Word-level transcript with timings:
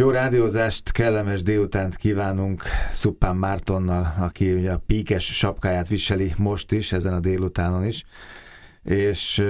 Jó 0.00 0.10
rádiózást, 0.10 0.92
kellemes 0.92 1.42
délutánt 1.42 1.96
kívánunk 1.96 2.62
Szuppán 2.92 3.36
Mártonnal, 3.36 4.14
aki 4.18 4.52
ugye 4.52 4.72
a 4.72 4.82
píkes 4.86 5.24
sapkáját 5.24 5.88
viseli 5.88 6.32
most 6.36 6.72
is, 6.72 6.92
ezen 6.92 7.12
a 7.12 7.20
délutánon 7.20 7.86
is. 7.86 8.04
És 8.82 9.42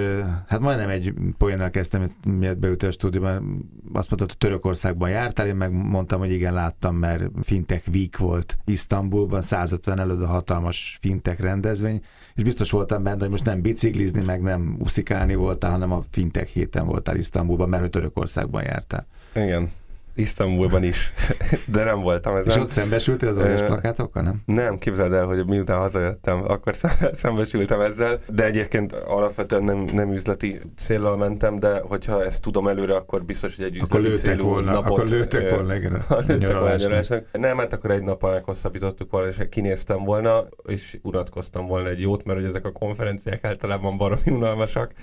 hát 0.47 0.59
majdnem 0.59 0.89
egy 0.89 1.13
poénnal 1.37 1.69
kezdtem, 1.69 2.11
miért 2.25 2.59
beült 2.59 2.83
a 2.83 2.91
stúdióban, 2.91 3.69
azt 3.93 4.09
mondta, 4.09 4.27
hogy 4.27 4.37
Törökországban 4.37 5.09
jártál, 5.09 5.47
én 5.47 5.55
meg 5.55 5.71
mondtam, 5.71 6.19
hogy 6.19 6.31
igen, 6.31 6.53
láttam, 6.53 6.95
mert 6.95 7.23
Fintech 7.41 7.87
Week 7.93 8.17
volt 8.17 8.57
Isztambulban, 8.65 9.41
150 9.41 9.99
előtt 9.99 10.21
a 10.21 10.27
hatalmas 10.27 10.97
Fintech 11.01 11.41
rendezvény, 11.41 12.01
és 12.35 12.43
biztos 12.43 12.71
voltam 12.71 13.03
benne, 13.03 13.19
hogy 13.19 13.29
most 13.29 13.45
nem 13.45 13.61
biciklizni, 13.61 14.21
meg 14.21 14.41
nem 14.41 14.75
uszikálni 14.79 15.35
voltál, 15.35 15.71
hanem 15.71 15.91
a 15.91 16.03
Fintech 16.09 16.47
héten 16.47 16.85
voltál 16.85 17.15
Isztambulban, 17.15 17.69
mert 17.69 17.81
hogy 17.81 17.91
Törökországban 17.91 18.63
jártál. 18.63 19.07
Igen, 19.35 19.69
Isztambulban 20.15 20.83
is, 20.83 21.13
de 21.73 21.83
nem 21.83 22.01
voltam 22.01 22.35
ezen. 22.35 22.53
És 22.53 22.61
ott 22.61 22.69
szembesültél 22.69 23.29
az 23.29 23.37
olyan 23.37 23.65
plakátokkal, 23.65 24.23
nem? 24.23 24.41
Nem, 24.45 24.77
képzeld 24.77 25.13
el, 25.13 25.25
hogy 25.25 25.45
miután 25.45 25.79
hazajöttem, 25.79 26.43
akkor 26.47 26.75
szembesültem 27.11 27.81
ezzel, 27.81 28.19
de 28.29 28.45
egyébként 28.45 28.91
alapvetően 28.91 29.63
nem, 29.63 29.85
nem 29.93 30.13
üzleti 30.13 30.61
célral 30.77 31.17
mentem, 31.17 31.59
de 31.59 31.79
hogyha 31.79 32.25
ezt 32.25 32.41
tudom 32.41 32.67
előre, 32.67 32.95
akkor 32.95 33.23
biztos, 33.23 33.55
hogy 33.55 33.65
egy 33.65 33.75
üzleti 33.75 34.07
akkor 34.07 34.17
célú 34.17 34.43
volna, 34.43 34.71
napot... 34.71 34.91
Akkor 34.91 35.07
lőttek 35.07 35.49
volna, 35.49 35.75
igen, 35.75 35.93
a 35.93 36.21
nyaralásnak. 36.39 37.25
Nem, 37.31 37.57
hát 37.57 37.73
akkor 37.73 37.91
egy 37.91 38.03
nappal 38.03 38.31
meghosszabbítottuk 38.31 39.11
volna, 39.11 39.27
és 39.27 39.37
kinéztem 39.49 40.03
volna, 40.03 40.47
és 40.65 40.99
unatkoztam 41.01 41.67
volna 41.67 41.89
egy 41.89 42.01
jót, 42.01 42.23
mert 42.23 42.39
hogy 42.39 42.47
ezek 42.47 42.65
a 42.65 42.71
konferenciák 42.71 43.43
általában 43.43 43.97
baromi 43.97 44.31
unalmasak, 44.31 44.93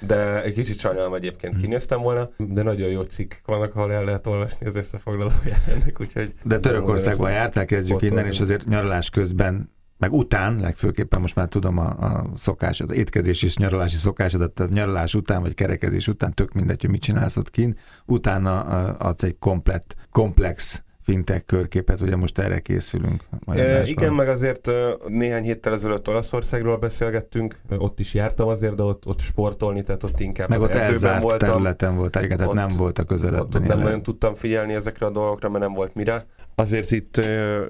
de 0.00 0.42
egy 0.42 0.52
kicsit 0.52 0.78
sajnálom 0.78 1.14
egyébként 1.14 1.52
hmm. 1.52 1.62
kinéztem 1.62 2.00
volna, 2.00 2.28
de 2.36 2.62
nagyon 2.62 2.88
jó 2.88 3.00
cikk 3.00 3.32
vannak, 3.46 3.74
ahol 3.76 3.92
el 3.92 4.04
lehet 4.04 4.26
olvasni 4.26 4.57
az 4.66 4.74
összefoglalóját 4.74 5.66
ennek, 5.66 6.00
úgyhogy... 6.00 6.34
De 6.44 6.58
Törökországban 6.58 7.30
jártál, 7.30 7.64
kezdjük 7.64 8.02
innen, 8.02 8.26
és 8.26 8.40
azért 8.40 8.66
nyaralás 8.66 9.10
közben 9.10 9.68
meg 9.98 10.12
után, 10.12 10.60
legfőképpen 10.60 11.20
most 11.20 11.34
már 11.34 11.48
tudom 11.48 11.78
a, 11.78 11.86
a 11.86 12.30
szokásod, 12.36 12.92
étkezés 12.92 13.42
és 13.42 13.56
nyaralási 13.56 13.96
szokásodat, 13.96 14.52
tehát 14.52 14.72
nyaralás 14.72 15.14
után, 15.14 15.42
vagy 15.42 15.54
kerekezés 15.54 16.08
után, 16.08 16.34
tök 16.34 16.52
mindegy, 16.52 16.80
hogy 16.80 16.90
mit 16.90 17.00
csinálsz 17.00 17.36
ott 17.36 17.50
kint, 17.50 17.78
utána 18.06 18.60
adsz 18.92 19.22
egy 19.22 19.38
komplett, 19.38 19.96
komplex 20.10 20.82
fintech 21.08 21.42
körképet, 21.46 22.00
ugye 22.00 22.16
most 22.16 22.38
erre 22.38 22.58
készülünk. 22.58 23.24
E, 23.46 23.86
igen, 23.86 24.12
meg 24.12 24.28
azért 24.28 24.70
néhány 25.06 25.42
héttel 25.42 25.72
ezelőtt 25.72 26.08
Olaszországról 26.08 26.76
beszélgettünk, 26.76 27.58
ott 27.78 28.00
is 28.00 28.14
jártam 28.14 28.48
azért, 28.48 28.74
de 28.74 28.82
ott, 28.82 29.06
ott 29.06 29.20
sportolni, 29.20 29.82
tehát 29.82 30.04
ott 30.04 30.20
inkább 30.20 30.48
meg 30.48 30.58
az 30.58 30.64
ott 30.64 30.70
erdőben 30.70 31.20
voltam. 31.20 31.48
területen 31.48 31.96
volt, 31.96 32.16
igen, 32.16 32.36
tehát 32.36 32.50
ott, 32.50 32.54
nem 32.54 32.68
volt 32.76 32.98
a 32.98 33.04
közeledben. 33.04 33.40
Ott, 33.40 33.54
ott 33.54 33.66
nem 33.66 33.78
nagyon 33.78 34.02
tudtam 34.02 34.34
figyelni 34.34 34.74
ezekre 34.74 35.06
a 35.06 35.10
dolgokra, 35.10 35.48
mert 35.48 35.64
nem 35.64 35.74
volt 35.74 35.94
mire. 35.94 36.26
Azért 36.58 36.90
itt 36.90 37.28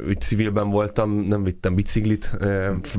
úgy 0.09 0.21
civilben 0.21 0.71
voltam, 0.71 1.11
nem 1.11 1.43
vittem 1.43 1.75
biciklit, 1.75 2.39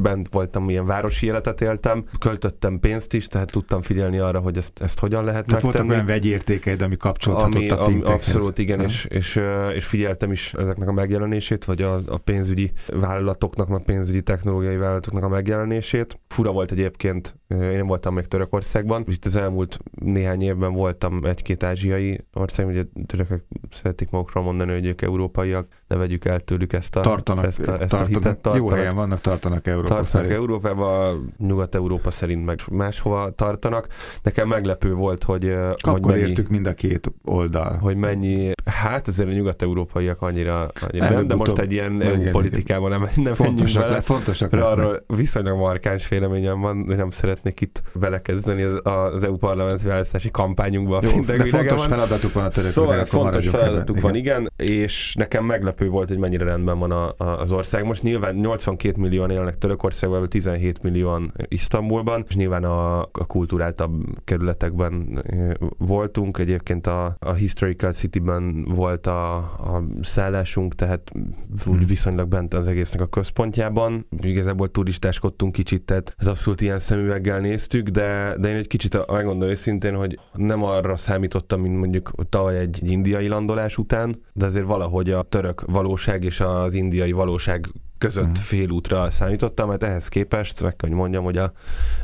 bent 0.01 0.27
voltam, 0.31 0.69
ilyen 0.69 0.85
városi 0.85 1.25
életet 1.25 1.61
éltem, 1.61 2.03
költöttem 2.19 2.79
pénzt 2.79 3.13
is, 3.13 3.27
tehát 3.27 3.51
tudtam 3.51 3.81
figyelni 3.81 4.17
arra, 4.17 4.39
hogy 4.39 4.57
ezt, 4.57 4.81
ezt 4.81 4.99
hogyan 4.99 5.23
lehet 5.23 5.45
tehát 5.45 5.63
megtenni. 5.63 5.87
voltak 5.87 6.05
olyan 6.05 6.19
vegyértékeid, 6.19 6.81
ami 6.81 6.97
kapcsolhatott 6.97 7.55
ami, 7.55 7.69
a 7.69 7.83
fintekhez. 7.83 8.13
Abszolút, 8.13 8.57
igen, 8.57 8.81
és, 8.81 9.05
és, 9.05 9.41
és 9.75 9.85
figyeltem 9.85 10.31
is 10.31 10.53
ezeknek 10.53 10.87
a 10.87 10.91
megjelenését, 10.91 11.65
vagy 11.65 11.81
a, 11.81 12.01
a 12.07 12.17
pénzügyi 12.17 12.71
vállalatoknak, 12.87 13.69
a 13.69 13.79
pénzügyi 13.79 14.21
technológiai 14.21 14.77
vállalatoknak 14.77 15.23
a 15.23 15.29
megjelenését. 15.29 16.19
Fura 16.27 16.51
volt 16.51 16.71
egyébként, 16.71 17.39
én 17.47 17.57
nem 17.57 17.85
voltam 17.85 18.13
még 18.13 18.25
Törökországban, 18.25 19.03
itt 19.07 19.25
az 19.25 19.35
elmúlt 19.35 19.79
néhány 19.91 20.41
évben 20.41 20.73
voltam 20.73 21.19
egy-két 21.23 21.63
ázsiai 21.63 22.19
ország, 22.33 22.67
ugye 22.67 22.83
törökök 23.05 23.43
szeretik 23.69 24.09
magukról 24.09 24.43
mondani, 24.43 24.71
hogy 24.71 24.85
ők 24.85 25.01
európaiak, 25.01 25.78
ne 25.89 25.95
vegyük 25.95 26.25
el 26.25 26.39
tőlük 26.39 26.73
ezt 26.73 26.95
a, 26.95 27.01
tartanak, 27.01 27.45
ezt 27.45 27.59
a, 27.59 27.71
ezt 27.71 27.79
tartanak, 27.79 28.05
a 28.05 28.07
hitet. 28.07 28.23
Tartanak, 28.23 28.57
jó 28.57 28.69
helyen 28.69 28.95
vannak, 28.95 29.21
tartanak 29.21 29.67
Európa 29.67 29.87
Tartanak 29.87 30.09
szerint. 30.09 30.31
Európába, 30.33 31.13
Nyugat-Európa 31.37 32.11
szerint 32.11 32.45
meg 32.45 32.59
máshova 32.71 33.31
tartanak. 33.31 33.87
Nekem 34.23 34.47
meglepő 34.47 34.93
volt, 34.93 35.23
hogy, 35.23 35.55
hogy 35.81 36.01
mennyi, 36.01 36.19
értük 36.19 36.47
mind 36.49 36.65
a 36.65 36.73
két 36.73 37.11
oldal. 37.25 37.77
Hogy 37.77 37.95
mennyi, 37.95 38.51
hát 38.79 39.07
azért 39.07 39.29
a 39.29 39.31
nyugat-európaiak 39.31 40.21
annyira, 40.21 40.67
annyira 40.81 41.09
nem, 41.09 41.27
de 41.27 41.35
most 41.35 41.57
egy 41.57 41.71
ilyen 41.71 42.01
EU 42.01 42.29
politikában 42.31 42.89
nem, 42.89 43.07
nem 43.15 43.33
fontosak, 43.33 43.89
le, 43.89 44.01
fontosak 44.01 44.51
lesznek. 44.51 44.77
Arról 44.77 45.03
viszonylag 45.07 45.57
markáns 45.57 46.07
véleményem 46.07 46.59
van, 46.61 46.83
hogy 46.87 46.95
nem 46.95 47.11
szeretnék 47.11 47.61
itt 47.61 47.81
belekezdeni 47.93 48.61
az, 48.61 48.79
az 48.83 49.23
EU 49.23 49.37
parlamenti 49.37 49.87
választási 49.87 50.31
kampányunkba. 50.31 50.99
Jó, 51.03 51.19
de 51.19 51.45
fontos 51.45 51.85
feladatuk 51.85 52.33
van 52.33 52.43
a 52.43 52.47
török 52.47 52.69
Szóval 52.69 53.05
fontos 53.05 53.47
feladatuk 53.47 53.99
van, 53.99 54.15
igen, 54.15 54.51
és 54.55 55.13
nekem 55.17 55.45
meglepő 55.45 55.89
volt, 55.89 56.07
hogy 56.07 56.19
mennyire 56.19 56.43
rendben 56.43 56.79
van 56.79 56.91
a, 56.91 57.13
a, 57.17 57.23
az 57.23 57.51
ország. 57.51 57.85
Most 57.85 58.03
nyilván 58.03 58.35
82 58.35 59.01
millióan 59.01 59.29
élnek 59.29 59.57
Törökországban, 59.57 60.29
17 60.29 60.83
millióan 60.83 61.33
Isztambulban, 61.47 62.25
és 62.27 62.35
nyilván 62.35 62.63
a, 62.63 62.99
a 62.99 63.25
kultúráltabb 63.27 63.93
kerületekben 64.23 65.23
voltunk. 65.77 66.37
Egyébként 66.37 66.87
a, 66.87 67.15
a 67.19 67.31
Historical 67.33 67.93
City-ben 67.93 68.65
volt 68.75 69.07
a, 69.07 69.35
a 69.37 69.83
szállásunk, 70.01 70.75
tehát 70.75 71.11
úgy 71.65 71.77
hmm. 71.77 71.85
viszonylag 71.85 72.27
bent 72.27 72.53
az 72.53 72.67
egésznek 72.67 73.01
a 73.01 73.07
központjában. 73.07 74.05
Igazából 74.21 74.71
turistáskodtunk 74.71 75.51
kicsit, 75.51 75.83
tehát 75.83 76.15
ez 76.17 76.27
abszolút 76.27 76.61
ilyen 76.61 76.79
szemüveggel 76.79 77.39
néztük, 77.39 77.87
de, 77.87 78.35
de 78.39 78.49
én 78.49 78.55
egy 78.55 78.67
kicsit 78.67 79.07
megmondom 79.11 79.49
őszintén, 79.49 79.95
hogy 79.95 80.19
nem 80.33 80.63
arra 80.63 80.97
számítottam, 80.97 81.61
mint 81.61 81.77
mondjuk 81.77 82.11
tavaly 82.29 82.57
egy, 82.57 82.79
indiai 82.83 83.27
landolás 83.27 83.77
után, 83.77 84.21
de 84.33 84.45
azért 84.45 84.65
valahogy 84.65 85.09
a 85.09 85.21
török 85.21 85.63
valóság 85.65 86.23
és 86.23 86.39
az 86.39 86.73
indiai 86.73 87.11
valóság 87.11 87.69
között 87.97 88.23
uh-huh. 88.23 88.43
félútra 88.43 89.11
számítottam, 89.11 89.69
mert 89.69 89.83
ehhez 89.83 90.07
képest 90.07 90.61
meg 90.61 90.75
kell, 90.75 90.89
hogy 90.89 90.97
mondjam, 90.97 91.23
hogy 91.23 91.37
a 91.37 91.51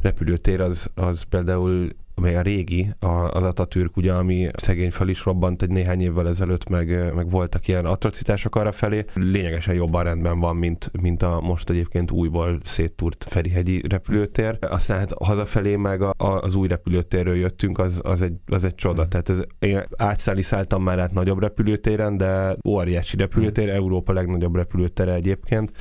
repülőtér 0.02 0.62
az, 0.62 0.90
az 0.96 1.22
például 1.22 1.90
amely 2.16 2.36
a 2.36 2.42
régi, 2.42 2.94
az 3.00 3.44
Atatürk, 3.44 3.98
ugye, 3.98 4.14
ami 4.14 4.50
szegény 4.54 4.92
fel 4.92 5.08
is 5.08 5.26
robbant 5.26 5.62
egy 5.62 5.70
néhány 5.70 6.02
évvel 6.02 6.28
ezelőtt, 6.28 6.70
meg, 6.70 7.14
meg 7.16 7.30
voltak 7.30 7.68
ilyen 7.68 7.86
atrocitások 7.86 8.56
arra 8.56 8.72
felé, 8.72 9.06
lényegesen 9.14 9.76
jobban 9.76 10.04
rendben 10.04 10.40
van, 10.40 10.56
mint, 10.56 10.92
mint 11.02 11.24
a 11.24 11.40
most 11.42 11.70
egyébként 11.70 12.12
újból 12.12 12.60
széttúrt 12.64 13.26
Ferihegyi 13.30 13.82
repülőtér. 13.90 14.58
Aztán 14.62 14.98
hát 14.98 15.14
hazafelé 15.24 15.76
meg 15.76 16.02
a, 16.02 16.14
a, 16.18 16.26
az 16.28 16.56
új 16.56 16.68
repülőtérről 16.68 17.36
jöttünk, 17.36 17.78
az, 17.78 18.00
az, 18.04 18.22
egy, 18.22 18.34
az 18.46 18.64
egy 18.64 18.76
csoda. 18.76 19.04
Mm. 19.04 19.08
Tehát 19.08 19.30
ez, 19.30 19.40
én 19.60 19.84
átszállni 19.98 20.42
szálltam 20.42 20.84
már 20.84 21.00
át 21.00 21.14
nagyobb 21.14 21.40
repülőtéren, 21.40 22.18
de 22.18 22.56
óriási 22.68 23.18
repülőtér, 23.18 23.68
mm. 23.68 23.74
Európa 23.74 24.14
legnagyobb 24.14 24.56
repülőtere 24.56 25.14
egyébként. 25.14 25.72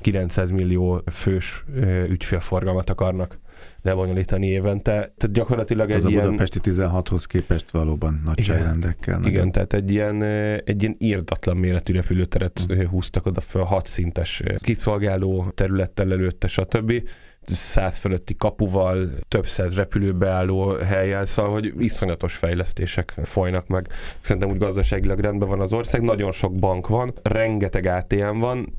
900 0.00 0.50
millió 0.50 1.02
fős 1.12 1.64
ügyfélforgalmat 2.08 2.90
akarnak 2.90 3.38
lebonyolítani 3.82 4.46
évente. 4.46 4.90
Tehát 4.90 5.32
gyakorlatilag 5.32 5.90
egy 5.90 5.96
az 5.96 6.10
ilyen... 6.10 6.24
a 6.24 6.24
budapesti 6.24 6.60
16-hoz 6.62 7.24
képest 7.24 7.70
valóban 7.70 8.20
nagyságrendekkel. 8.24 9.18
Igen, 9.18 9.30
igen, 9.30 9.52
tehát 9.52 9.72
egy 9.72 9.90
ilyen, 9.90 10.22
egy 10.64 10.82
ilyen 10.82 10.96
írdatlan 10.98 11.56
méretű 11.56 11.92
repülőteret 11.92 12.66
mm. 12.72 12.84
húztak 12.84 13.26
oda 13.26 13.40
föl, 13.40 13.62
hat 13.62 13.86
szintes 13.86 14.42
kiszolgáló 14.58 15.50
területtel 15.54 16.12
előtte, 16.12 16.48
stb 16.48 17.02
száz 17.54 17.96
fölötti 17.96 18.36
kapuval, 18.36 19.10
több 19.28 19.46
száz 19.46 19.74
repülőbeálló 19.74 20.74
helyjel, 20.74 21.26
szóval, 21.26 21.52
hogy 21.52 21.72
iszonyatos 21.78 22.34
fejlesztések 22.36 23.14
folynak 23.22 23.66
meg. 23.66 23.88
Szerintem 24.20 24.50
úgy 24.50 24.58
gazdaságilag 24.58 25.18
rendben 25.18 25.48
van 25.48 25.60
az 25.60 25.72
ország, 25.72 26.02
nagyon 26.02 26.32
sok 26.32 26.54
bank 26.54 26.86
van, 26.86 27.14
rengeteg 27.22 27.86
ATM 27.86 28.38
van, 28.38 28.74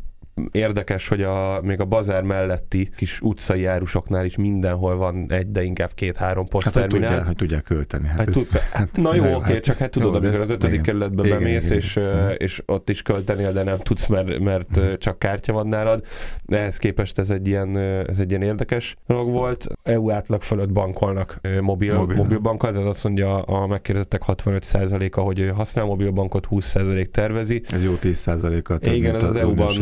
érdekes, 0.51 1.07
hogy 1.07 1.21
a, 1.21 1.59
még 1.61 1.79
a 1.79 1.85
bazár 1.85 2.23
melletti 2.23 2.89
kis 2.95 3.21
utcai 3.21 3.61
járusoknál 3.61 4.25
is 4.25 4.37
mindenhol 4.37 4.95
van 4.95 5.25
egy, 5.31 5.51
de 5.51 5.63
inkább 5.63 5.89
két-három 5.95 6.47
posztterminál. 6.47 7.09
Hát, 7.09 7.25
hogy 7.25 7.25
tudják, 7.25 7.25
hogy 7.25 7.35
tudják 7.35 7.63
költeni. 7.63 8.07
Hát, 8.07 8.17
hát, 8.17 8.27
ez, 8.27 8.33
tud, 8.33 8.59
hát 8.71 8.89
na 8.93 9.15
jó, 9.15 9.35
oké, 9.35 9.53
hát, 9.53 9.63
csak 9.63 9.77
hát 9.77 9.89
tudod, 9.89 10.13
jó, 10.13 10.19
amikor 10.19 10.39
az 10.39 10.49
ötödik 10.49 10.81
kerületbe 10.81 11.25
igen, 11.25 11.39
bemész, 11.39 11.65
igen, 11.65 11.77
és, 11.77 11.95
igen. 11.95 12.31
és 12.37 12.61
ott 12.65 12.89
is 12.89 13.01
költenél, 13.01 13.51
de 13.51 13.63
nem 13.63 13.77
tudsz, 13.77 14.07
mert, 14.07 14.39
mert 14.39 14.77
igen. 14.77 14.97
csak 14.99 15.19
kártya 15.19 15.53
van 15.53 15.67
nálad. 15.67 16.05
Ehhez 16.45 16.77
képest 16.77 17.19
ez 17.19 17.29
egy 17.29 17.47
ilyen, 17.47 17.77
ez 17.77 18.19
egy 18.19 18.29
ilyen 18.29 18.41
érdekes 18.41 18.95
dolog 19.07 19.29
volt. 19.29 19.67
EU 19.83 20.11
átlag 20.11 20.41
fölött 20.41 20.71
bankolnak 20.71 21.39
mobil, 21.61 21.93
mobil. 21.93 22.15
mobilbankkal, 22.15 22.71
tehát 22.71 22.87
azt 22.87 23.03
mondja 23.03 23.41
a 23.41 23.67
megkérdezettek 23.67 24.21
65%-a, 24.27 25.19
hogy 25.19 25.51
használ 25.55 25.85
mobilbankot, 25.85 26.47
20% 26.51 27.05
tervezi. 27.05 27.61
Ez 27.69 27.83
jó 27.83 27.93
10%-a. 28.01 28.89
Igen, 28.89 29.15
ez 29.15 29.23
az 29.23 29.35
EU-ban 29.35 29.73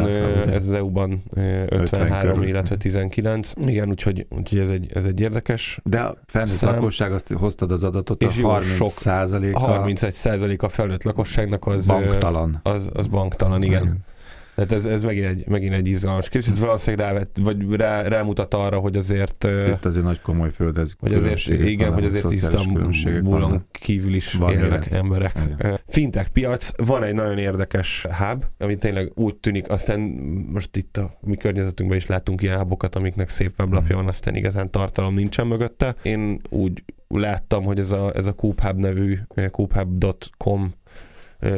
ez 0.50 0.66
az 0.66 0.74
EU-ban 0.74 1.24
53, 1.70 2.42
illetve 2.42 2.76
19. 2.76 3.52
Igen, 3.66 3.90
úgyhogy, 3.90 4.26
úgyhogy 4.30 4.60
ez, 4.60 4.70
egy, 4.70 4.92
ez 4.94 5.06
egy 5.06 5.20
érdekes 5.20 5.80
De 5.84 6.00
a 6.02 6.18
felnőtt 6.26 6.54
szám. 6.54 6.74
lakosság, 6.74 7.14
azt 7.14 7.34
hoztad 7.34 7.72
az 7.72 7.84
adatot, 7.84 8.22
és 8.22 8.44
a 8.44 8.48
30 8.48 8.76
sok, 8.76 8.90
százaléka... 8.90 9.60
31 9.60 10.14
százalék 10.14 10.62
a 10.62 10.70
felnőtt 10.70 11.04
lakosságnak 11.04 11.68
az 11.68 11.88
banktalan. 11.88 12.60
Az, 12.64 12.90
az 12.94 13.08
banktalan, 13.08 13.64
igen. 13.64 13.82
igen. 13.84 13.98
Tehát 14.56 14.72
ez, 14.72 14.86
ez 14.86 15.04
megint, 15.04 15.26
egy, 15.26 15.48
megint 15.48 15.74
egy 15.74 15.88
izgalmas 15.88 16.30
kérdés. 16.30 16.52
Ez 16.52 16.60
valószínűleg 16.60 17.16
rá, 17.16 17.22
vagy 17.44 17.76
rá, 17.76 18.02
rámutat 18.02 18.54
arra, 18.54 18.80
hogy 18.80 18.98
azért... 18.98 19.48
Itt 19.68 19.86
azért 19.86 20.06
nagy 20.06 20.22
komoly 20.22 20.52
földez. 20.52 20.96
Hogy 21.00 21.14
azért, 21.14 21.48
igen, 21.48 21.94
hogy 21.94 22.06
azért 22.06 22.32
Isztambulon 22.32 23.66
kívül 23.72 24.14
is 24.14 24.34
van 24.34 24.52
élnek 24.52 24.86
igen. 24.86 25.00
emberek. 25.00 25.40
Igen. 25.60 25.80
Fintech 25.88 26.30
piac, 26.30 26.72
van 26.86 27.04
egy 27.04 27.14
nagyon 27.14 27.38
érdekes 27.38 28.06
hub, 28.10 28.44
ami 28.58 28.76
tényleg 28.76 29.12
úgy 29.16 29.36
tűnik, 29.36 29.70
aztán 29.70 30.00
most 30.54 30.76
itt 30.76 30.98
a 30.98 31.12
mi 31.22 31.36
környezetünkben 31.36 31.98
is 31.98 32.06
látunk 32.06 32.42
ilyen 32.42 32.58
hubokat, 32.58 32.96
amiknek 32.96 33.30
szép 33.30 33.54
weblapja 33.60 33.96
van, 33.96 34.08
aztán 34.08 34.36
igazán 34.36 34.72
tartalom 34.72 35.14
nincsen 35.14 35.48
mögötte. 35.48 35.96
Én 36.02 36.42
úgy 36.50 36.84
láttam, 37.08 37.64
hogy 37.64 37.80
ez 37.80 37.92
a, 37.92 38.12
ez 38.16 38.26
a 38.26 38.34
Cubehub 38.34 38.78
nevű, 38.78 39.18
cubehub.com 39.28 40.74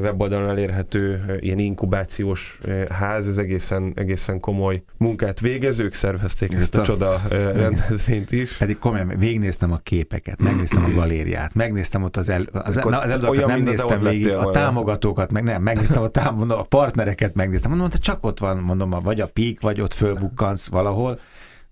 weboldalon 0.01 0.49
elérhető 0.49 1.37
ilyen 1.39 1.59
inkubációs 1.59 2.59
ház, 2.89 3.27
ez 3.27 3.37
egészen, 3.37 3.91
egészen 3.95 4.39
komoly 4.39 4.83
munkát 4.97 5.39
végez, 5.39 5.79
ők 5.79 5.93
szervezték 5.93 6.53
ezt 6.53 6.75
a 6.75 6.81
csoda 6.81 7.21
rendezvényt 7.29 8.31
is. 8.31 8.57
Pedig 8.57 8.77
komolyan 8.77 9.13
végignéztem 9.17 9.71
a 9.71 9.77
képeket, 9.83 10.41
megnéztem 10.41 10.85
a 10.85 10.93
galériát, 10.95 11.53
megnéztem 11.53 12.03
ott 12.03 12.17
az, 12.17 12.29
el, 12.29 12.41
az, 12.51 12.75
na, 12.75 12.99
az 12.99 13.09
előadókat 13.09 13.45
nem 13.45 13.61
néztem 13.61 14.03
végig, 14.03 14.27
a 14.33 14.49
támogatókat, 14.49 15.31
meg 15.31 15.43
nem, 15.43 15.61
megnéztem 15.61 16.03
a, 16.03 16.07
tám, 16.07 16.51
a 16.51 16.63
partnereket, 16.63 17.33
megnéztem, 17.33 17.69
mondom, 17.69 17.89
hogy 17.91 17.99
csak 17.99 18.25
ott 18.25 18.39
van, 18.39 18.57
mondom, 18.57 18.89
vagy 18.89 19.21
a 19.21 19.27
pík, 19.27 19.61
vagy 19.61 19.81
ott 19.81 19.93
fölbukkansz 19.93 20.67
valahol, 20.67 21.19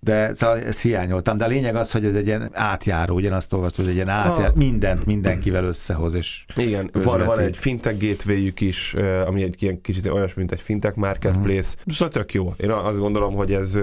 de 0.00 0.34
szóval 0.34 0.58
ezt 0.58 0.80
hiányoltam. 0.80 1.36
De 1.36 1.44
a 1.44 1.48
lényeg 1.48 1.76
az, 1.76 1.92
hogy 1.92 2.04
ez 2.04 2.14
egy 2.14 2.26
ilyen 2.26 2.50
átjáró, 2.52 3.14
ugyanazt 3.14 3.52
olvasod, 3.52 3.76
hogy 3.76 3.88
egy 3.88 3.94
ilyen 3.94 4.08
átjáró, 4.08 4.50
ah. 4.50 4.54
mindent 4.54 5.06
mindenkivel 5.06 5.64
összehoz. 5.64 6.14
És 6.14 6.44
Igen, 6.56 6.90
van, 6.92 7.24
van 7.24 7.38
egy 7.38 7.56
fintech 7.56 7.98
gateway 7.98 8.52
is, 8.58 8.94
ami 9.26 9.42
egy 9.42 9.62
ilyen 9.62 9.80
kicsit 9.80 10.06
olyas, 10.06 10.34
mint 10.34 10.52
egy 10.52 10.60
fintech 10.60 10.96
marketplace. 10.96 11.74
Uh-huh. 11.78 11.94
Szóval 11.94 12.08
tök 12.08 12.32
jó. 12.32 12.54
Én 12.56 12.70
azt 12.70 12.98
gondolom, 12.98 13.34
hogy 13.34 13.52
ez 13.52 13.78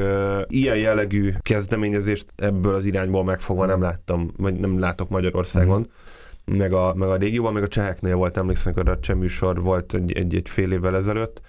ilyen 0.47 0.77
jellegű 0.77 1.33
kezdeményezést 1.41 2.25
ebből 2.35 2.73
az 2.73 2.85
irányból 2.85 3.23
megfogva 3.23 3.65
nem 3.65 3.81
láttam, 3.81 4.31
vagy 4.37 4.53
nem 4.53 4.79
látok 4.79 5.09
Magyarországon. 5.09 5.79
Uh-huh. 5.79 6.57
Meg 6.57 6.73
a, 6.73 6.93
meg 6.95 7.09
a 7.09 7.15
régióban, 7.15 7.53
meg 7.53 7.63
a 7.63 7.67
cseheknél 7.67 8.15
volt, 8.15 8.37
emlékszem, 8.37 8.73
hogy 8.73 8.87
a 8.87 8.99
cseh 8.99 9.15
műsor 9.15 9.61
volt 9.61 9.93
egy, 9.93 10.11
egy, 10.11 10.35
egy 10.35 10.49
fél 10.49 10.71
évvel 10.71 10.95
ezelőtt, 10.95 11.41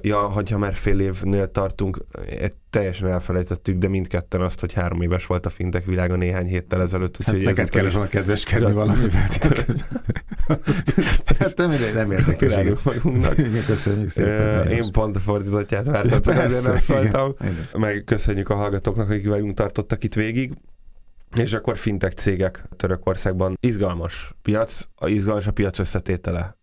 Ja, 0.00 0.18
hogyha 0.18 0.58
már 0.58 0.74
fél 0.74 1.00
évnél 1.00 1.50
tartunk, 1.50 2.04
teljesen 2.70 3.08
elfelejtettük, 3.08 3.78
de 3.78 3.88
mindketten 3.88 4.40
azt, 4.40 4.60
hogy 4.60 4.72
három 4.72 5.02
éves 5.02 5.26
volt 5.26 5.46
a 5.46 5.50
fintek 5.50 5.84
világa 5.84 6.16
néhány 6.16 6.46
héttel 6.46 6.82
ezelőtt. 6.82 7.16
Hát 7.16 7.34
úgyhogy 7.34 7.46
hát 7.46 7.56
neked 7.56 7.72
kellett 7.72 7.92
volna 7.92 8.08
kedveskedni 8.08 8.72
valamivel. 8.72 9.20
hát 11.38 11.56
nem, 11.56 11.72
nem 11.94 12.12
értek 12.12 12.84
magunknak. 12.84 13.34
Köszönjük 13.66 14.10
szépen. 14.10 14.68
Én 14.70 14.92
pont 14.92 15.16
a 15.16 15.20
fordítottját 15.20 15.86
vártam, 15.86 16.38
ezért 16.38 16.66
nem 16.66 16.78
szóltam. 16.78 17.34
Meg 17.72 18.02
köszönjük 18.04 18.48
a 18.48 18.54
hallgatóknak, 18.54 19.10
akik 19.10 19.28
velünk 19.28 19.54
tartottak 19.54 20.04
itt 20.04 20.14
végig. 20.14 20.52
És 21.36 21.52
akkor 21.52 21.76
fintek 21.76 22.12
cégek 22.12 22.68
Törökországban. 22.76 23.56
Izgalmas 23.60 24.34
piac, 24.42 24.80
a 24.94 25.08
izgalmas 25.08 25.46
a 25.46 25.52
piac 25.52 25.78
összetétele 25.78 26.56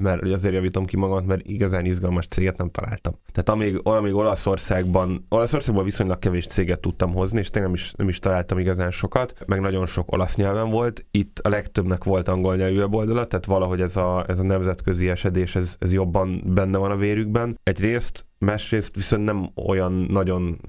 mert 0.00 0.22
azért 0.22 0.54
javítom 0.54 0.84
ki 0.84 0.96
magamat, 0.96 1.26
mert 1.26 1.46
igazán 1.46 1.84
izgalmas 1.84 2.26
céget 2.26 2.56
nem 2.56 2.70
találtam. 2.70 3.14
Tehát 3.32 3.48
amíg, 3.48 3.80
amíg 3.82 4.14
Olaszországban, 4.14 5.26
Olaszországban 5.28 5.84
viszonylag 5.84 6.18
kevés 6.18 6.46
céget 6.46 6.80
tudtam 6.80 7.12
hozni, 7.12 7.38
és 7.38 7.50
tényleg 7.50 7.70
nem 7.70 7.80
is, 7.80 7.92
nem 7.92 8.08
is 8.08 8.18
találtam 8.18 8.58
igazán 8.58 8.90
sokat, 8.90 9.34
meg 9.46 9.60
nagyon 9.60 9.86
sok 9.86 10.12
olasz 10.12 10.36
nyelven 10.36 10.70
volt. 10.70 11.04
Itt 11.10 11.38
a 11.38 11.48
legtöbbnek 11.48 12.04
volt 12.04 12.28
angol 12.28 12.56
nyelvű 12.56 12.76
weboldala, 12.76 13.26
tehát 13.26 13.44
valahogy 13.44 13.80
ez 13.80 13.96
a, 13.96 14.24
ez 14.28 14.38
a 14.38 14.42
nemzetközi 14.42 15.08
esedés, 15.08 15.54
ez, 15.54 15.76
ez 15.78 15.92
jobban 15.92 16.42
benne 16.46 16.78
van 16.78 16.90
a 16.90 16.96
vérükben. 16.96 17.58
Egyrészt, 17.62 18.26
másrészt 18.38 18.94
viszont 18.94 19.24
nem 19.24 19.50
olyan 19.66 19.92
nagyon 19.92 20.60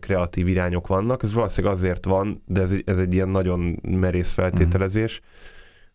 kreatív 0.00 0.48
irányok 0.48 0.86
vannak, 0.86 1.22
ez 1.22 1.32
valószínűleg 1.32 1.76
azért 1.76 2.04
van, 2.04 2.42
de 2.46 2.60
ez, 2.60 2.74
ez 2.84 2.98
egy 2.98 3.14
ilyen 3.14 3.28
nagyon 3.28 3.78
merész 3.82 4.30
feltételezés. 4.30 5.20
Mm 5.20 5.50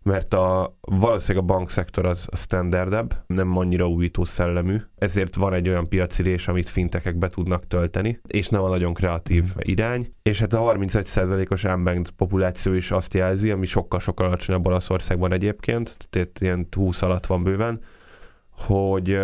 mert 0.07 0.33
a, 0.33 0.77
valószínűleg 0.81 1.43
a 1.43 1.53
bankszektor 1.53 2.05
az 2.05 2.27
a 2.31 2.35
standardebb, 2.35 3.23
nem 3.27 3.57
annyira 3.57 3.87
újító 3.87 4.25
szellemű, 4.25 4.77
ezért 4.95 5.35
van 5.35 5.53
egy 5.53 5.69
olyan 5.69 5.87
piacirés, 5.87 6.47
amit 6.47 6.69
fintekek 6.69 7.17
be 7.17 7.27
tudnak 7.27 7.67
tölteni, 7.67 8.19
és 8.27 8.49
nem 8.49 8.61
a 8.61 8.69
nagyon 8.69 8.93
kreatív 8.93 9.43
mm. 9.43 9.59
irány, 9.59 10.09
és 10.21 10.39
hát 10.39 10.53
a 10.53 10.59
31%-os 10.59 11.63
unbanked 11.63 12.09
populáció 12.09 12.73
is 12.73 12.91
azt 12.91 13.13
jelzi, 13.13 13.51
ami 13.51 13.65
sokkal-sokkal 13.65 14.25
alacsonyabb 14.25 14.67
Olaszországban 14.67 15.31
egyébként, 15.31 15.97
tehát 16.09 16.39
ilyen 16.39 16.67
20 16.71 17.01
alatt 17.01 17.25
van 17.25 17.43
bőven, 17.43 17.81
hogy 18.51 19.17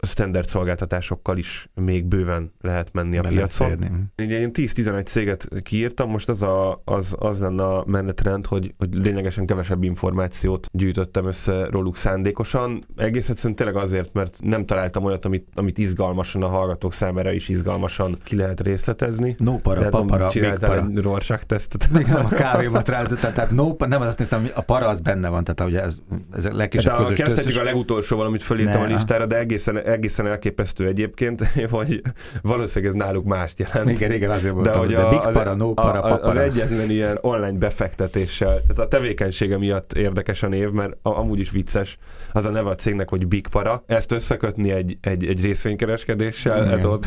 standard 0.00 0.48
szolgáltatásokkal 0.48 1.38
is 1.38 1.68
még 1.74 2.04
bőven 2.04 2.52
lehet 2.60 2.92
menni 2.92 3.18
a 3.18 3.22
Be 3.22 3.28
piacon. 3.28 4.10
Ugye 4.18 4.40
én 4.40 4.50
10-11 4.52 5.06
céget 5.06 5.48
kiírtam, 5.62 6.10
most 6.10 6.28
az, 6.28 6.42
a, 6.42 6.82
az, 6.84 7.14
az 7.18 7.38
lenne 7.38 7.62
a 7.64 7.84
menetrend, 7.86 8.46
hogy, 8.46 8.74
hogy 8.78 8.94
lényegesen 8.94 9.46
kevesebb 9.46 9.82
információt 9.82 10.68
gyűjtöttem 10.72 11.26
össze 11.26 11.66
róluk 11.70 11.96
szándékosan. 11.96 12.84
Egész 12.96 13.28
egyszerűen 13.28 13.56
tényleg 13.56 13.76
azért, 13.76 14.12
mert 14.12 14.38
nem 14.42 14.66
találtam 14.66 15.04
olyat, 15.04 15.24
amit, 15.24 15.48
amit 15.54 15.78
izgalmasan 15.78 16.42
a 16.42 16.48
hallgatók 16.48 16.92
számára 16.92 17.32
is 17.32 17.48
izgalmasan 17.48 18.18
ki 18.24 18.36
lehet 18.36 18.60
részletezni. 18.60 19.34
No 19.38 19.58
para, 19.58 19.78
Lehet, 19.78 19.92
papara, 19.92 20.28
egy 20.28 20.96
Rorschach 20.96 21.42
tesztet. 21.42 21.90
Még 21.90 22.06
nem 22.06 22.24
a 22.24 22.28
kávémat 22.28 22.88
ráltottam, 22.88 23.32
tehát 23.32 23.50
no, 23.50 23.74
nem 23.78 24.00
azt 24.00 24.18
néztem, 24.18 24.48
a 24.54 24.60
para 24.60 24.88
az 24.88 25.00
benne 25.00 25.28
van, 25.28 25.44
tehát 25.44 25.72
ugye 25.72 25.82
ez, 25.82 25.98
ez 26.32 26.44
a 26.44 26.54
legkisebb 26.54 26.92
hát 26.92 27.02
közös 27.02 27.18
Kezdhetjük 27.18 27.60
a 27.60 27.62
legutolsó 27.62 28.16
valamit 28.16 28.42
fölírtam 28.42 28.80
ne, 28.80 28.86
a 28.86 28.96
listára, 28.96 29.26
de 29.26 29.38
egészen 29.38 29.76
egészen 29.86 30.26
elképesztő 30.26 30.86
egyébként, 30.86 31.46
hogy 31.70 32.02
valószínűleg 32.42 32.94
ez 32.94 33.00
náluk 33.00 33.24
mást 33.24 33.58
jelent. 33.58 33.90
Igen, 33.90 34.12
igen, 34.12 34.30
azért 34.30 34.60
de, 34.60 34.72
hogy 34.72 34.94
a, 34.94 35.08
big 35.08 35.20
para, 35.20 35.54
no 35.54 35.74
para, 35.74 36.00
a, 36.02 36.28
az 36.28 36.36
egyetlen 36.36 36.90
ilyen 36.90 37.18
online 37.20 37.58
befektetéssel, 37.58 38.60
tehát 38.60 38.78
a 38.78 38.88
tevékenysége 38.88 39.58
miatt 39.58 39.92
érdekes 39.92 40.42
a 40.42 40.48
név, 40.48 40.70
mert 40.70 40.96
amúgy 41.02 41.40
is 41.40 41.50
vicces, 41.50 41.98
az 42.32 42.44
a 42.44 42.50
neve 42.50 42.70
a 42.70 42.74
cégnek, 42.74 43.08
hogy 43.08 43.26
Big 43.26 43.46
Para. 43.46 43.82
Ezt 43.86 44.12
összekötni 44.12 44.70
egy, 44.70 44.98
egy, 45.00 45.26
egy 45.26 45.42
részvénykereskedéssel, 45.42 46.56
igen. 46.56 46.68
hát 46.68 46.84
ott... 46.84 47.06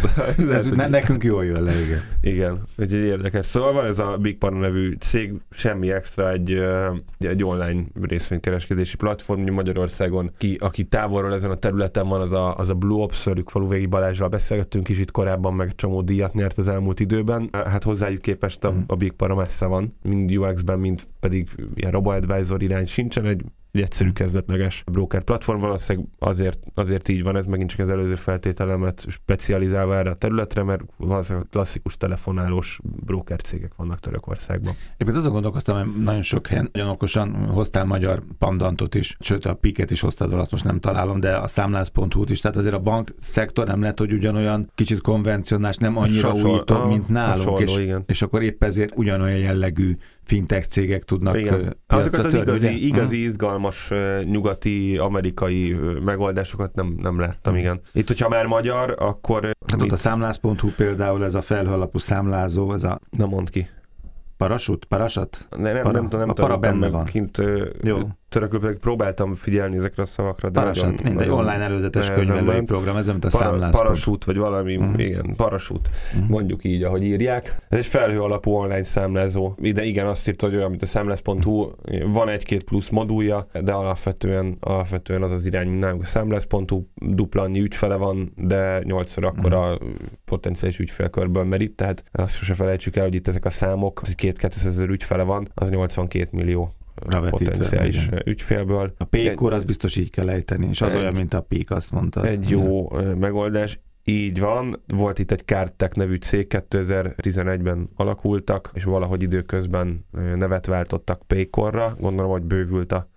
ez 0.50 0.66
ne, 0.76 0.88
nekünk 0.88 1.24
jól 1.24 1.46
jön 1.46 1.64
le, 1.64 1.80
igen. 1.80 2.02
Igen, 2.22 2.62
egy 2.78 2.92
érdekes. 2.92 3.46
Szóval 3.46 3.74
van 3.74 3.86
ez 3.86 4.00
a 4.00 4.18
Big 4.18 4.38
Para 4.38 4.58
nevű 4.58 4.96
cég, 5.00 5.34
semmi 5.52 5.92
extra, 5.92 6.32
egy, 6.32 6.64
egy 7.20 7.44
online 7.44 7.84
részvénykereskedési 8.02 8.96
platform, 8.96 9.50
Magyarországon, 9.50 10.32
ki, 10.38 10.58
aki 10.60 10.84
távolról 10.84 11.34
ezen 11.34 11.52
a 11.52 11.56
területen 11.56 12.08
van, 12.08 12.22
az 12.22 12.34
a, 12.34 12.56
az 12.56 12.69
a 12.70 12.74
Blue 12.74 13.02
Ops, 13.02 13.18
Szörük 13.18 13.50
Faluvégi 13.50 13.86
Balázsral 13.86 14.30
beszélgettünk 14.30 14.90
is 14.90 15.00
itt 15.00 15.12
korábban, 15.12 15.54
meg 15.54 15.76
csomó 15.76 16.02
díjat 16.02 16.34
nyert 16.34 16.58
az 16.58 16.68
elmúlt 16.68 17.00
időben. 17.00 17.50
Hát 17.52 17.84
hozzájuk 17.84 18.22
képest 18.22 18.64
a, 18.64 18.74
a 18.88 18.96
Big 18.96 19.12
Para 19.12 19.36
messze 19.36 19.66
van, 19.66 19.96
mind 20.04 20.38
UX-ben, 20.38 20.80
mind 20.80 21.08
pedig 21.20 21.50
ilyen 21.74 21.92
robo-advisor 21.92 22.62
irány 22.62 22.86
sincsen, 22.86 23.26
egy 23.26 23.44
egy 23.72 23.82
egyszerű 23.82 24.12
kezdetleges 24.12 24.84
broker 24.92 25.24
platform. 25.24 25.60
Valószínűleg 25.60 26.10
azért, 26.20 26.60
azért 26.74 27.10
így 27.10 27.24
van, 27.24 27.36
ez 27.36 27.46
megint 27.46 27.70
csak 27.70 27.80
az 27.80 27.90
előző 27.90 28.16
feltételemet 28.16 29.06
specializálva 29.10 29.98
erre 29.98 30.10
a 30.10 30.16
területre, 30.16 30.64
mert 30.64 30.84
valószínűleg 30.98 31.48
klasszikus 31.52 31.98
telefonálós 31.98 32.80
broker 33.06 33.42
cégek 33.42 33.72
vannak 33.76 34.00
Törökországban. 34.00 34.76
Éppen 34.98 35.16
azon 35.16 35.32
gondolkoztam, 35.32 35.78
hogy 35.78 36.04
nagyon 36.04 36.22
sok 36.22 36.48
helyen 36.48 36.70
nagyon 36.72 36.90
okosan 36.90 37.34
hoztál 37.34 37.86
magyar 37.86 38.24
pandantot 38.38 38.96
is, 38.96 39.18
sőt 39.20 39.46
a 39.46 39.54
piket 39.54 39.92
is 39.92 40.00
hoztad, 40.00 40.34
azt 40.34 40.52
most 40.52 40.64
nem 40.64 40.80
találom, 40.80 41.20
de 41.20 41.36
a 41.36 41.48
számlász.hu-t 41.48 42.30
is, 42.30 42.40
tehát 42.40 42.58
azért 42.58 42.74
a 42.74 42.80
bank 42.80 43.14
szektor 43.20 43.68
nem 43.68 43.82
lehet, 43.82 44.00
hogy 44.00 44.14
ugyanolyan 44.14 44.72
kicsit 44.76 45.02
konvencionális, 45.02 45.78
nem 45.78 45.98
annyira 45.98 46.34
újító, 46.34 46.86
mint 46.86 47.08
nálunk, 47.08 47.60
és, 47.60 47.78
igen. 47.78 48.04
és 48.06 48.22
akkor 48.22 48.42
épp 48.42 48.64
ezért 48.64 48.98
ugyanolyan 48.98 49.38
jellegű 49.38 49.98
fintech 50.30 50.68
cégek 50.68 51.04
tudnak 51.04 51.38
Igen. 51.38 51.78
Azokat 51.88 52.26
az 52.26 52.34
igazi, 52.34 52.68
ugye? 52.68 52.76
igazi 52.76 53.24
izgalmas 53.24 53.92
nyugati, 54.24 54.98
amerikai 54.98 55.78
megoldásokat 56.06 56.76
nem, 56.76 56.96
nem 57.02 57.20
láttam, 57.20 57.56
igen. 57.56 57.82
Itt, 57.94 58.08
hogyha 58.08 58.30
már 58.30 58.46
magyar, 58.46 58.96
akkor... 59.00 59.52
Hát 59.72 59.82
ott 59.82 59.92
a 59.92 59.96
számlász.hu 59.96 60.72
például 60.76 61.24
ez 61.24 61.34
a 61.34 61.42
felhőalapú 61.42 61.98
számlázó, 61.98 62.74
ez 62.74 62.84
a... 62.84 63.00
Nem 63.10 63.30
mond 63.30 63.50
ki. 63.50 63.68
Parasut? 64.38 64.86
Parasat? 64.86 65.48
Ne, 65.58 65.74
nem, 65.74 65.82
para, 65.82 66.00
nem, 66.00 66.08
nem, 66.10 66.20
nem 66.20 66.30
a 66.30 66.34
para 66.34 66.58
benne 66.58 66.90
van. 66.90 67.06
Kint, 67.06 67.42
Jó 67.84 67.98
törökül 68.30 68.80
próbáltam 68.80 69.34
figyelni 69.36 69.78
ezekre 69.78 70.02
a 70.02 70.06
szavakra. 70.06 70.50
De 70.50 70.60
Parasat, 70.60 70.84
nagyon, 70.84 71.04
mindegy, 71.04 71.28
nagyon 71.28 71.40
online 71.40 71.64
előzetes 71.64 72.12
könyvelői 72.12 72.62
program, 72.62 72.98
ez 72.98 73.06
mint 73.06 73.26
a 73.26 73.28
para, 73.28 73.44
számlász. 73.44 73.78
Parasút, 73.78 74.24
vagy 74.24 74.38
valami, 74.38 74.76
uh-huh. 74.76 75.00
igen, 75.00 75.34
parasút, 75.36 75.90
uh-huh. 76.14 76.30
mondjuk 76.30 76.64
így, 76.64 76.84
ahogy 76.84 77.04
írják. 77.04 77.58
Ez 77.70 77.78
egy 77.78 77.86
felhő 77.86 78.22
alapú 78.22 78.52
online 78.52 78.84
számlázó. 78.84 79.56
Ide 79.62 79.84
igen, 79.84 80.06
azt 80.08 80.28
írta, 80.28 80.46
hogy 80.46 80.56
olyan, 80.56 80.70
mint 80.70 80.82
a 80.82 80.86
számlász.hu, 80.86 81.70
van 82.12 82.30
egy-két 82.30 82.64
plusz 82.64 82.90
modulja, 82.90 83.48
de 83.64 83.72
alapvetően, 83.72 84.58
alapvetően 84.60 85.24
az 85.24 85.32
az 85.32 85.46
irány, 85.46 85.68
mint 85.68 85.80
nálunk 85.80 86.02
a 86.02 86.06
számlász.hu, 86.06 86.84
dupla 86.96 87.42
annyi 87.42 87.60
ügyfele 87.60 87.96
van, 87.96 88.34
de 88.36 88.82
nyolcszor 88.84 89.24
akkor 89.24 89.54
a 89.54 89.78
potenciális 90.26 90.80
ügyfélkörből 90.80 91.44
merít, 91.44 91.76
tehát 91.76 92.04
azt 92.12 92.36
sose 92.36 92.54
felejtsük 92.54 92.96
el, 92.96 93.04
hogy 93.04 93.16
itt 93.16 93.28
ezek 93.28 93.46
a 93.46 93.50
számok, 93.50 94.00
hogy 94.00 94.16
két 94.16 94.38
200 94.38 94.66
ezer 94.66 94.90
ügyfele 94.90 95.24
van, 95.24 95.48
az 95.54 95.70
82 95.70 96.28
millió 96.32 96.74
potenciális 97.30 98.08
igen. 98.08 98.22
ügyfélből. 98.26 98.94
A 98.98 99.04
pékor 99.04 99.54
az 99.54 99.64
biztos 99.64 99.96
így 99.96 100.10
kell 100.10 100.30
ejteni, 100.30 100.68
és 100.70 100.82
az 100.82 100.92
egy, 100.92 100.98
olyan, 100.98 101.14
mint 101.14 101.34
a 101.34 101.42
pék, 101.42 101.72
azt 101.72 101.92
mondta. 101.92 102.26
Egy 102.26 102.50
jó 102.50 102.92
megoldás. 103.20 103.80
Így 104.04 104.40
van, 104.40 104.82
volt 104.88 105.20
itt 105.20 105.32
egy 105.32 105.46
Kártek 105.46 105.96
nevű 105.96 106.16
cég, 106.16 106.48
2011-ben 106.50 107.90
alakultak, 107.96 108.72
és 108.74 108.84
valahogy 108.84 109.22
időközben 109.22 110.06
nevet 110.36 110.66
váltottak 110.66 111.22
Paycorra, 111.28 111.96
gondolom, 112.00 112.32
hogy 112.32 112.44
bővült 112.44 112.92
a 112.92 113.10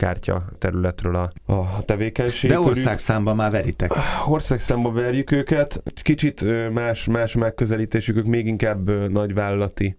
kártya 0.00 0.44
területről 0.58 1.14
a, 1.14 1.32
a 1.52 1.84
tevékenység. 1.84 2.50
De 2.50 2.60
országszámban 2.60 3.36
már 3.36 3.50
veritek. 3.50 3.90
Országszámban 4.28 4.94
verjük 4.94 5.30
őket. 5.30 5.82
Kicsit 6.02 6.44
más, 6.72 7.06
más 7.06 7.34
megközelítésük, 7.34 8.16
ők 8.16 8.26
még 8.26 8.46
inkább 8.46 9.10
nagyvállalati 9.10 9.96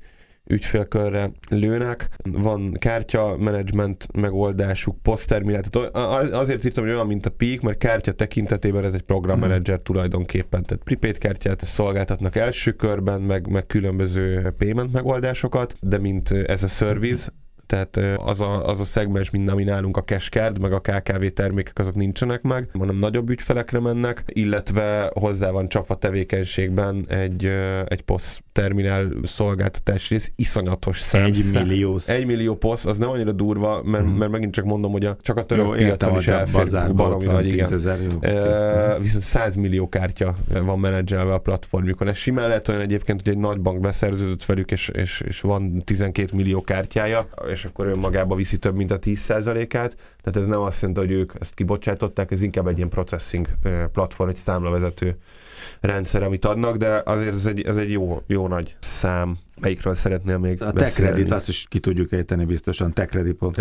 ügyfélkörre 0.47 1.31
lőnek. 1.49 2.09
Van 2.23 2.73
kártya 2.73 3.35
menedzsment 3.37 4.07
megoldásuk, 4.13 5.01
poszterminál. 5.01 5.61
Tehát 5.61 5.95
azért 6.33 6.65
írtam, 6.65 6.83
hogy 6.83 6.93
olyan, 6.93 7.07
mint 7.07 7.25
a 7.25 7.29
Peak, 7.29 7.61
mert 7.61 7.77
kártya 7.77 8.11
tekintetében 8.11 8.83
ez 8.83 8.93
egy 8.93 9.01
programmenedzser 9.01 9.75
hmm. 9.75 9.83
tulajdonképpen. 9.83 10.63
Tehát 10.63 10.83
prepaid 10.83 11.17
kártyát 11.17 11.65
szolgáltatnak 11.65 12.35
első 12.35 12.71
körben, 12.71 13.21
meg, 13.21 13.47
meg 13.47 13.65
különböző 13.65 14.53
payment 14.57 14.91
megoldásokat, 14.91 15.75
de 15.81 15.97
mint 15.97 16.31
ez 16.31 16.63
a 16.63 16.67
service, 16.67 17.31
tehát 17.71 18.17
az 18.17 18.41
a, 18.41 18.67
az 18.67 18.79
a 18.79 18.83
szegmens, 18.83 19.29
mint 19.29 19.49
ami 19.49 19.63
nálunk 19.63 19.97
a 19.97 20.03
Cashcard, 20.03 20.61
meg 20.61 20.73
a 20.73 20.79
KKV 20.79 21.25
termékek, 21.25 21.79
azok 21.79 21.95
nincsenek 21.95 22.41
meg, 22.41 22.69
hanem 22.77 22.95
nagyobb 22.95 23.29
ügyfelekre 23.29 23.79
mennek, 23.79 24.23
illetve 24.25 25.11
hozzá 25.13 25.49
van 25.49 25.67
csapva 25.67 25.95
tevékenységben 25.95 27.05
egy, 27.07 27.45
egy 27.85 28.01
POS 28.01 28.39
terminál 28.51 29.11
szolgáltatás 29.23 30.09
rész, 30.09 30.31
iszonyatos 30.35 30.99
szám. 30.99 31.23
Egy 31.23 31.43
millió. 31.53 31.99
Egy 32.05 32.25
millió 32.25 32.55
POS, 32.55 32.85
az 32.85 32.97
nem 32.97 33.09
annyira 33.09 33.31
durva, 33.31 33.83
mert, 33.83 34.03
hmm. 34.03 34.13
mert 34.13 34.31
megint 34.31 34.53
csak 34.53 34.65
mondom, 34.65 34.91
hogy 34.91 35.05
a, 35.05 35.17
csak 35.21 35.37
a 35.37 35.45
török 35.45 35.65
jó, 35.65 35.71
piacon 35.71 36.17
is 36.17 36.27
elfér, 36.27 36.93
baromi 36.93 37.25
nagy, 37.25 37.47
igen. 37.47 37.73
Ezer, 37.73 37.99
jó, 38.01 38.19
viszont 38.99 39.23
100 39.23 39.55
millió 39.55 39.89
kártya 39.89 40.35
van 40.63 40.79
menedzselve 40.79 41.33
a 41.33 41.39
platformjukon. 41.39 42.07
Ez 42.07 42.17
simán 42.17 42.47
lehet 42.47 42.67
olyan 42.67 42.81
egyébként, 42.81 43.21
hogy 43.23 43.33
egy 43.33 43.39
nagy 43.39 43.59
bank 43.59 43.79
beszerződött 43.79 44.45
velük, 44.45 44.71
és, 44.71 44.87
és, 44.87 45.23
és 45.27 45.41
van 45.41 45.81
12 45.85 46.29
millió 46.35 46.61
kártyája, 46.61 47.29
és 47.51 47.61
és 47.61 47.67
akkor 47.67 47.87
önmagába 47.87 48.35
viszi 48.35 48.57
több, 48.57 48.75
mint 48.75 48.91
a 48.91 48.99
10%-át. 48.99 49.95
Tehát 50.21 50.37
ez 50.37 50.45
nem 50.45 50.59
azt 50.59 50.81
jelenti, 50.81 51.05
hogy 51.05 51.11
ők 51.11 51.31
ezt 51.39 51.53
kibocsátották, 51.53 52.31
ez 52.31 52.41
inkább 52.41 52.67
egy 52.67 52.77
ilyen 52.77 52.89
processing 52.89 53.47
platform, 53.91 54.29
egy 54.29 54.35
számlavezető 54.35 55.17
rendszer, 55.81 56.23
amit 56.23 56.45
adnak, 56.45 56.75
de 56.75 57.01
azért 57.05 57.33
ez 57.33 57.45
egy, 57.45 57.61
ez 57.61 57.77
egy 57.77 57.91
jó, 57.91 58.21
jó 58.27 58.47
nagy 58.47 58.75
szám. 58.79 59.37
Melyikről 59.61 59.95
szeretnél 59.95 60.37
még 60.37 60.61
A 60.61 60.71
Techredit, 60.71 61.31
azt 61.31 61.47
is 61.47 61.65
ki 61.69 61.79
tudjuk 61.79 62.11
ejteni 62.11 62.45
biztosan, 62.45 62.93
techredit.com. 62.93 63.53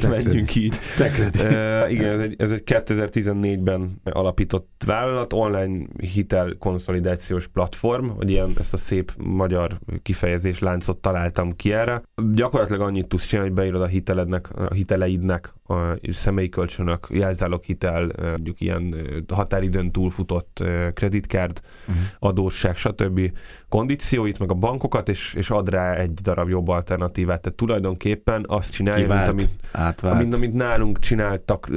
Te, 0.00 0.08
menjünk 0.08 0.54
így. 0.54 0.78
Techredit. 0.96 1.42
Uh, 1.42 1.92
igen, 1.92 2.12
ez 2.12 2.20
egy, 2.20 2.34
ez 2.38 2.50
egy 2.50 2.62
2014-ben 2.66 4.00
alapított 4.04 4.82
vállalat, 4.86 5.32
online 5.32 5.86
hitel 5.96 6.56
konszolidációs 6.58 7.46
platform, 7.46 8.08
hogy 8.08 8.30
ilyen 8.30 8.52
ezt 8.58 8.72
a 8.72 8.76
szép 8.76 9.12
magyar 9.16 9.78
kifejezés 10.02 10.58
láncot 10.58 10.98
találtam 10.98 11.56
ki 11.56 11.72
erre. 11.72 12.02
Gyakorlatilag 12.34 12.80
annyit 12.80 13.08
tudsz 13.08 13.26
csinálni, 13.26 13.50
hogy 13.50 13.58
beírod 13.58 13.82
a 13.82 13.86
hitelednek, 13.86 14.50
a 14.50 14.74
hiteleidnek, 14.74 15.54
a 15.66 15.98
személyi 16.10 16.48
kölcsönök, 16.48 17.06
jelzálog 17.10 17.62
hitel, 17.62 18.10
mondjuk 18.22 18.60
ilyen 18.60 18.94
határidőn 19.28 19.92
túlfutott 19.92 20.64
kreditkárd, 20.94 21.60
uh-huh. 21.88 22.04
adósság, 22.18 22.76
stb. 22.76 23.32
kondícióit, 23.68 24.38
meg 24.38 24.50
a 24.50 24.54
bankokat, 24.54 24.99
és, 25.08 25.34
és 25.34 25.50
ad 25.50 25.68
rá 25.68 25.94
egy 25.94 26.12
darab 26.12 26.48
jobb 26.48 26.68
alternatívát. 26.68 27.40
Tehát 27.40 27.58
tulajdonképpen 27.58 28.44
azt 28.48 28.72
csinálja, 28.72 29.02
Kivált, 29.02 29.34
mint 29.34 29.48
amit, 29.72 30.02
amit, 30.02 30.34
amit 30.34 30.52
nálunk 30.52 30.98
csináltak, 30.98 31.68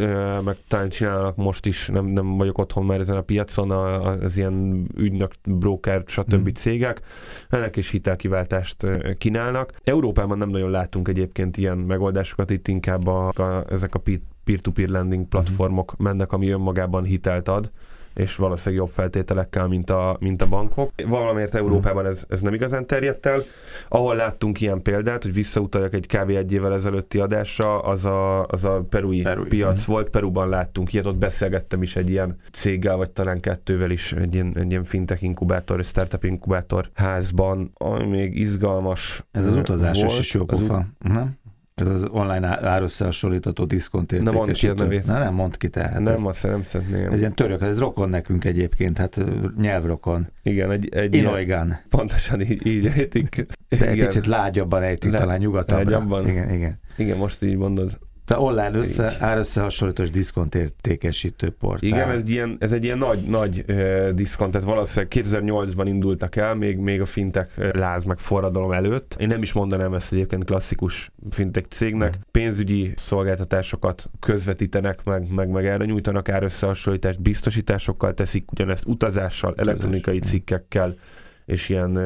meg 0.43 0.57
talán 0.67 0.89
csinálnak 0.89 1.35
most 1.35 1.65
is, 1.65 1.87
nem, 1.87 2.05
nem 2.05 2.37
vagyok 2.37 2.57
otthon 2.57 2.85
már 2.85 2.99
ezen 2.99 3.17
a 3.17 3.21
piacon, 3.21 3.71
az 3.71 4.37
ilyen 4.37 4.83
ügynök, 4.97 5.31
broker, 5.43 6.03
stb. 6.05 6.33
Hmm. 6.33 6.53
cégek, 6.53 7.01
ennek 7.49 7.75
is 7.75 7.89
hitelkiváltást 7.89 8.85
kínálnak. 9.17 9.73
Európában 9.83 10.37
nem 10.37 10.49
nagyon 10.49 10.71
látunk 10.71 11.07
egyébként 11.07 11.57
ilyen 11.57 11.77
megoldásokat, 11.77 12.49
itt 12.49 12.67
inkább 12.67 13.07
a, 13.07 13.27
a, 13.27 13.63
ezek 13.69 13.95
a 13.95 14.01
peer-to-peer 14.43 14.89
lending 14.89 15.27
platformok 15.27 15.93
hmm. 15.97 16.05
mennek, 16.05 16.31
ami 16.31 16.49
önmagában 16.49 17.03
hitelt 17.03 17.47
ad 17.47 17.71
és 18.13 18.35
valószínűleg 18.35 18.85
jobb 18.85 18.93
feltételekkel, 18.93 19.67
mint 19.67 19.89
a, 19.89 20.17
mint 20.19 20.41
a 20.41 20.47
bankok. 20.47 20.91
Valamiért 21.07 21.55
Európában 21.55 22.05
ez, 22.05 22.25
ez 22.29 22.41
nem 22.41 22.53
igazán 22.53 22.87
terjedt 22.87 23.25
el. 23.25 23.43
Ahol 23.87 24.15
láttunk 24.15 24.61
ilyen 24.61 24.81
példát, 24.81 25.23
hogy 25.23 25.33
visszautaljak 25.33 25.93
egy 25.93 26.07
kb. 26.07 26.29
egy 26.29 26.53
évvel 26.53 26.73
ezelőtti 26.73 27.19
adásra, 27.19 27.79
az 27.79 28.05
a, 28.05 28.45
az 28.45 28.65
a 28.65 28.85
perui, 28.89 29.21
perui 29.21 29.47
piac 29.47 29.81
mm. 29.81 29.93
volt. 29.93 30.09
Peruban 30.09 30.49
láttunk 30.49 30.93
ilyet, 30.93 31.05
ott 31.05 31.17
beszélgettem 31.17 31.81
is 31.81 31.95
egy 31.95 32.09
ilyen 32.09 32.39
céggel, 32.51 32.95
vagy 32.95 33.11
talán 33.11 33.39
kettővel 33.39 33.91
is, 33.91 34.13
egy 34.13 34.33
ilyen, 34.33 34.53
egy 34.57 34.69
ilyen 34.69 34.83
fintech 34.83 35.23
inkubátor, 35.23 35.83
startup 35.83 36.23
inkubátor 36.23 36.89
házban, 36.93 37.71
ami 37.73 38.05
még 38.05 38.37
izgalmas 38.37 39.23
Ez 39.31 39.47
az 39.47 39.55
utazásos 39.55 40.19
is 40.19 40.33
jó 40.33 40.45
pofa, 40.45 40.85
nem? 40.99 41.41
Ez 41.75 41.87
az 41.87 42.07
online 42.11 42.67
árösszehasonlítható 42.67 43.65
diszkont 43.65 44.21
Nem 44.23 44.33
mond 44.33 44.51
ki 44.51 44.67
a. 44.67 44.73
Na, 44.73 45.19
nem 45.19 45.33
mond 45.33 45.57
ki 45.57 45.69
tehát. 45.69 45.99
Nem, 45.99 46.13
ez, 46.13 46.21
azt 46.23 46.43
nem 46.43 46.63
szeretném. 46.63 47.11
Ez 47.11 47.19
ilyen 47.19 47.33
török, 47.33 47.61
ez 47.61 47.79
rokon 47.79 48.09
nekünk 48.09 48.45
egyébként, 48.45 48.97
hát 48.97 49.19
nyelvrokon. 49.57 50.27
Igen, 50.43 50.71
egy, 50.71 50.89
egy 50.93 51.15
Inoigán. 51.15 51.65
Ilyen, 51.67 51.81
pontosan 51.89 52.41
így, 52.41 52.65
így 52.67 52.85
ejtik. 52.85 53.45
De 53.69 53.87
egy 53.87 53.99
picit 53.99 54.25
lágyabban 54.25 54.81
ejtik, 54.81 55.11
Le, 55.11 55.17
talán 55.17 55.39
nyugatabbra. 55.39 55.83
Lágyabban. 55.83 56.27
Igen, 56.27 56.49
igen. 56.49 56.79
Igen, 56.97 57.17
most 57.17 57.43
így 57.43 57.55
mondod. 57.55 57.99
Te 58.25 58.39
online 58.39 58.71
össze, 58.71 59.15
árösszehasonlítós 59.19 60.09
diszkont 60.09 60.55
értékesítő 60.55 61.49
portál. 61.49 61.89
Igen, 61.89 62.09
ez, 62.09 62.21
ilyen, 62.25 62.57
ez 62.59 62.71
egy 62.71 62.83
ilyen 62.83 62.97
nagy, 62.97 63.19
nagy 63.19 63.65
uh, 63.67 64.09
diszkont, 64.09 64.51
tehát 64.51 64.67
valószínűleg 64.67 65.11
2008-ban 65.15 65.83
indultak 65.85 66.35
el, 66.35 66.55
még, 66.55 66.77
még 66.77 67.01
a 67.01 67.05
fintek 67.05 67.51
láz 67.73 68.03
meg 68.03 68.19
forradalom 68.19 68.71
előtt. 68.71 69.15
Én 69.19 69.27
nem 69.27 69.41
is 69.41 69.53
mondanám 69.53 69.93
ezt 69.93 70.11
egyébként 70.11 70.43
klasszikus 70.43 71.11
fintek 71.29 71.65
cégnek. 71.69 72.17
Mm. 72.17 72.21
Pénzügyi 72.31 72.93
szolgáltatásokat 72.95 74.09
közvetítenek, 74.19 75.03
meg, 75.03 75.33
meg, 75.33 75.49
meg 75.49 75.65
erre 75.65 75.85
nyújtanak 75.85 76.29
árösszehasonlítást, 76.29 77.21
biztosításokkal 77.21 78.13
teszik 78.13 78.51
ugyanezt 78.51 78.85
utazással, 78.85 79.53
elektronikai 79.57 80.19
cikkekkel, 80.19 80.95
és 81.45 81.69
ilyen, 81.69 81.99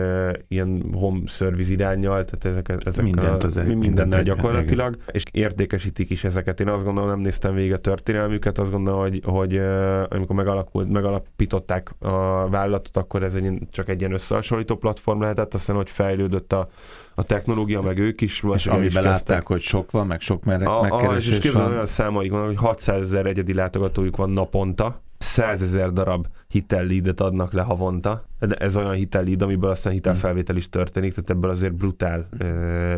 ilyen 0.48 0.84
home 0.94 1.20
service 1.26 1.72
irányjal, 1.72 2.26
tehát 2.26 2.46
ezek, 2.46 2.86
ezek 2.86 3.04
mindent 3.04 3.44
a, 3.44 3.46
az 3.46 3.58
egy, 3.58 3.76
mindennel 3.76 4.24
gyakorlatilag, 4.24 4.94
igen. 4.94 5.08
és 5.12 5.24
értékesítik 5.32 6.10
is 6.10 6.24
ezeket. 6.24 6.60
Én 6.60 6.68
azt 6.68 6.84
gondolom, 6.84 7.10
nem 7.10 7.20
néztem 7.20 7.54
végig 7.54 7.74
a 7.74 7.78
történelmüket, 7.78 8.60
azt 8.60 8.72
gondolom, 8.72 9.00
hogy, 9.00 9.22
hogy 9.26 9.58
amikor 10.10 10.36
megalakult, 10.36 10.90
megalapították 10.90 11.94
a 12.00 12.50
vállalatot, 12.50 12.98
akkor 12.98 13.24
ez 13.24 13.34
egy, 13.34 13.60
csak 13.72 13.90
egy 13.90 14.00
ilyen 14.00 14.14
összehasonlító 14.14 14.76
platform 14.76 15.22
lehetett, 15.22 15.54
aztán 15.54 15.76
hogy 15.76 15.90
fejlődött 15.90 16.54
a, 16.54 16.70
a 17.16 17.24
technológia, 17.24 17.82
meg 17.82 17.98
ők 17.98 18.22
is. 18.22 18.44
És 18.54 18.68
amiben 18.68 19.04
látták, 19.04 19.48
hogy 19.48 19.62
sok 19.62 19.92
van, 19.92 20.08
meg 20.08 20.20
sok 20.20 20.44
merek, 20.44 20.68
a, 20.68 20.82
megkeresés 20.82 21.34
a, 21.34 21.38
és, 21.38 21.44
és 21.44 21.52
van. 21.52 21.72
olyan 21.72 21.86
számaik 21.86 22.32
van, 22.32 22.46
hogy 22.46 22.56
600 22.56 23.02
ezer 23.02 23.26
egyedi 23.26 23.54
látogatójuk 23.54 24.16
van 24.16 24.30
naponta, 24.30 25.02
100 25.28 25.62
ezer 25.62 25.92
darab 25.92 26.28
hitellídet 26.48 27.22
adnak 27.22 27.54
le 27.54 27.62
havonta. 27.62 28.26
De 28.40 28.56
ez 28.56 28.76
olyan 28.76 28.94
hitellíd, 28.94 29.42
amiből 29.42 29.70
aztán 29.70 29.94
hitelfelvétel 29.94 30.56
is 30.56 30.70
történik, 30.70 31.14
tehát 31.14 31.30
ebből 31.30 31.50
azért 31.50 31.76
brutál 31.76 32.28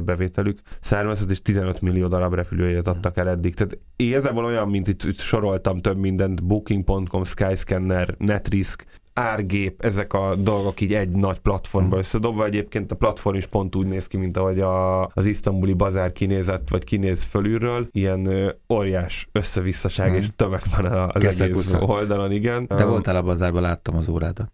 bevételük 0.06 0.60
származott, 0.82 1.32
és 1.32 1.42
15 1.42 1.82
millió 1.82 2.08
darab 2.08 2.34
repülőjét 2.34 2.88
adtak 2.88 3.18
el 3.18 3.30
eddig. 3.30 3.54
Tehát 3.54 3.78
igazából 3.96 4.46
olyan, 4.46 4.70
mint 4.70 4.88
itt, 4.88 5.04
itt 5.04 5.20
soroltam 5.20 5.78
több 5.78 5.98
mindent, 5.98 6.44
Booking.com, 6.44 7.24
Skyscanner, 7.24 8.16
Netrisk, 8.18 8.86
árgép, 9.14 9.84
ezek 9.84 10.14
a 10.14 10.36
dolgok 10.36 10.82
így 10.82 10.94
egy 10.94 11.10
nagy 11.10 11.40
platformba 11.40 11.90
hmm. 11.90 12.00
összedobva. 12.00 12.46
Egyébként 12.46 12.92
a 12.92 12.96
platform 12.96 13.36
is 13.36 13.46
pont 13.46 13.76
úgy 13.76 13.88
néz 13.88 14.08
ki, 14.08 14.18
mint 14.18 14.38
ahogy 14.38 14.60
a, 14.60 15.06
az 15.06 15.26
isztambuli 15.26 15.74
bazár 15.74 16.12
kinézett, 16.12 16.70
vagy 16.70 16.84
kinéz 16.84 17.24
fölülről. 17.24 17.88
Ilyen 17.92 18.26
ö, 18.26 18.50
óriás 18.74 19.30
összevisszaság 19.32 20.08
hmm. 20.08 20.18
és 20.18 20.28
tömeg 20.36 20.62
van 20.76 20.86
az 20.86 21.22
Keszek 21.22 21.50
egész 21.50 21.74
oldalon, 21.80 22.32
igen. 22.32 22.68
Te 22.68 22.84
um, 22.84 22.90
voltál 22.90 23.16
a 23.16 23.22
bazárban, 23.22 23.62
láttam 23.62 23.96
az 23.96 24.08
órádat. 24.10 24.52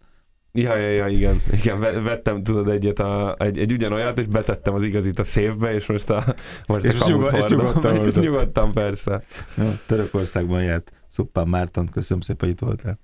Ja, 0.52 0.76
ja, 0.76 0.88
ja, 0.88 1.06
igen. 1.08 1.42
igen. 1.62 1.80
Vettem, 2.04 2.42
tudod, 2.42 2.68
egyet, 2.68 2.98
a, 2.98 3.36
egy, 3.38 3.58
egy 3.58 3.72
ugyanolyat, 3.72 4.18
és 4.18 4.26
betettem 4.26 4.74
az 4.74 4.82
igazit 4.82 5.18
a 5.18 5.24
széfbe, 5.24 5.74
és 5.74 5.86
most 5.86 6.10
a, 6.10 6.24
most 6.66 6.84
és 6.84 7.00
a 7.00 7.08
nyugod, 7.08 7.34
és 7.34 7.44
nyugodtan, 7.44 7.96
és 8.06 8.14
nyugodtan, 8.14 8.72
persze. 8.72 9.22
Ja, 9.56 9.64
Törökországban 9.86 10.62
járt. 10.62 10.92
Szuppán 11.08 11.48
Márton, 11.48 11.88
köszönöm 11.88 12.22
szépen, 12.22 12.48
hogy 12.48 12.50
itt 12.50 12.66
voltál. 12.66 12.98